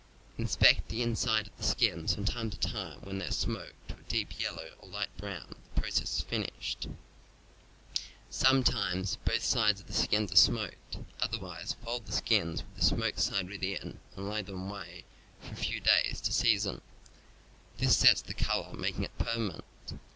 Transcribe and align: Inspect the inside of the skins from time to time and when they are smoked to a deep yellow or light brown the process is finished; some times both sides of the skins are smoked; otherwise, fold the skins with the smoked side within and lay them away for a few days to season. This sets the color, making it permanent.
Inspect 0.35 0.89
the 0.89 1.03
inside 1.03 1.45
of 1.45 1.57
the 1.57 1.63
skins 1.63 2.15
from 2.15 2.25
time 2.25 2.49
to 2.49 2.57
time 2.57 2.97
and 2.97 3.03
when 3.05 3.17
they 3.19 3.27
are 3.27 3.31
smoked 3.31 3.89
to 3.89 3.93
a 3.97 4.01
deep 4.09 4.39
yellow 4.39 4.71
or 4.79 4.89
light 4.89 5.15
brown 5.15 5.45
the 5.75 5.79
process 5.79 6.15
is 6.17 6.21
finished; 6.21 6.87
some 8.27 8.63
times 8.63 9.19
both 9.25 9.43
sides 9.43 9.79
of 9.79 9.85
the 9.85 9.93
skins 9.93 10.31
are 10.31 10.35
smoked; 10.37 10.97
otherwise, 11.21 11.75
fold 11.85 12.07
the 12.07 12.13
skins 12.13 12.63
with 12.63 12.77
the 12.77 12.81
smoked 12.85 13.19
side 13.19 13.47
within 13.47 13.99
and 14.15 14.27
lay 14.27 14.41
them 14.41 14.67
away 14.71 15.05
for 15.39 15.53
a 15.53 15.55
few 15.55 15.79
days 15.79 16.19
to 16.21 16.33
season. 16.33 16.81
This 17.77 17.95
sets 17.95 18.23
the 18.23 18.33
color, 18.33 18.73
making 18.75 19.03
it 19.03 19.15
permanent. 19.19 19.65